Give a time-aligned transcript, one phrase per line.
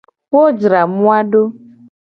[0.31, 1.43] Wo jra moa do.